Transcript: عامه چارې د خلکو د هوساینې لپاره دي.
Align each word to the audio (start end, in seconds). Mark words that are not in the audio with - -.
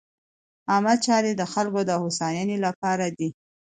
عامه 0.69 0.95
چارې 1.05 1.31
د 1.35 1.41
خلکو 1.53 1.79
د 1.89 1.91
هوساینې 2.03 2.57
لپاره 2.65 3.05
دي. 3.17 3.29